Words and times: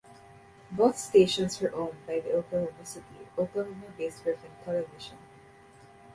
Both 0.71 0.97
stations 0.97 1.61
were 1.61 1.75
owned 1.75 2.07
by 2.07 2.21
the 2.21 2.31
Oklahoma 2.31 2.83
City, 2.83 3.05
Oklahoma-based 3.37 4.23
Griffin 4.23 4.49
Television. 4.65 5.19